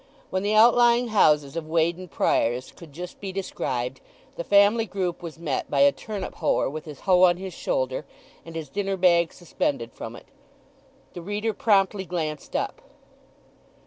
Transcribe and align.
When 0.31 0.41
the 0.41 0.55
outlying 0.55 1.09
houses 1.09 1.55
of 1.55 1.67
Weydon 1.69 2.07
Priors 2.07 2.71
could 2.75 2.91
just 2.91 3.19
be 3.21 3.31
described, 3.31 4.01
the 4.35 4.43
family 4.43 4.87
group 4.87 5.21
was 5.21 5.37
met 5.37 5.69
by 5.69 5.81
a 5.81 5.91
turnip 5.91 6.33
hoer 6.37 6.67
with 6.71 6.85
his 6.85 7.01
hoe 7.01 7.21
on 7.21 7.37
his 7.37 7.53
shoulder, 7.53 8.03
and 8.43 8.55
his 8.55 8.67
dinner 8.67 8.97
bag 8.97 9.31
suspended 9.31 9.93
from 9.93 10.15
it. 10.15 10.25
The 11.13 11.21
reader 11.21 11.53
promptly 11.53 12.05
glanced 12.05 12.55
up. 12.55 12.81